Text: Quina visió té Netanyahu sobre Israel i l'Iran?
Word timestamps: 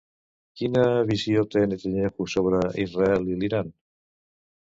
Quina 0.61 0.85
visió 1.09 1.43
té 1.55 1.63
Netanyahu 1.73 2.27
sobre 2.37 2.63
Israel 2.87 3.29
i 3.35 3.39
l'Iran? 3.45 3.71